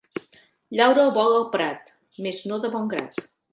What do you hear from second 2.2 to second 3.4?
mes no de bon grat.